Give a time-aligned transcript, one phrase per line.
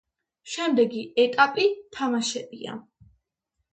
[0.53, 1.67] შემდეგი ეტაპი
[1.99, 2.79] თამაშებია.